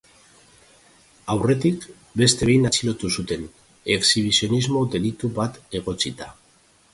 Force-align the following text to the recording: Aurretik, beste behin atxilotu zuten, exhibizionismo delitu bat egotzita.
Aurretik, 1.33 1.85
beste 2.21 2.47
behin 2.51 2.65
atxilotu 2.69 3.11
zuten, 3.17 3.45
exhibizionismo 3.97 4.83
delitu 4.97 5.31
bat 5.39 5.63
egotzita. 5.83 6.33